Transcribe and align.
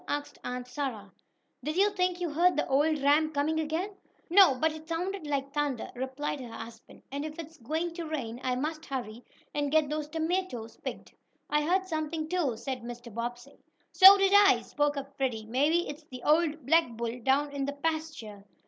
asked 0.07 0.39
Aunt 0.43 0.67
Sarah. 0.67 1.11
"Did 1.63 1.77
you 1.77 1.91
think 1.91 2.19
you 2.19 2.31
heard 2.31 2.57
the 2.57 2.67
old 2.67 2.99
ram 3.03 3.31
coming 3.31 3.59
again?" 3.59 3.91
"No, 4.31 4.55
but 4.55 4.71
it 4.71 4.89
sounded 4.89 5.27
like 5.27 5.53
thunder," 5.53 5.91
replied 5.93 6.41
her 6.41 6.49
husband, 6.51 7.03
"and 7.11 7.23
if 7.23 7.37
it's 7.37 7.57
going 7.59 7.93
to 7.93 8.05
rain 8.07 8.41
I 8.43 8.55
must 8.55 8.87
hurry, 8.87 9.23
and 9.53 9.71
get 9.71 9.89
those 9.91 10.07
tomatoes 10.07 10.75
picked." 10.77 11.13
"I 11.51 11.61
heard 11.63 11.85
something, 11.85 12.27
too," 12.27 12.57
said 12.57 12.81
Mr. 12.81 13.13
Bobbsey. 13.13 13.59
"So 13.91 14.17
did 14.17 14.31
I," 14.33 14.61
spoke 14.63 14.97
up 14.97 15.15
Freddie. 15.17 15.45
"Maybe 15.45 15.87
it's 15.87 16.05
the 16.05 16.23
old 16.23 16.65
black 16.65 16.89
bull 16.93 17.19
down 17.19 17.51
in 17.51 17.65
the 17.65 17.73
pasture." 17.73 18.45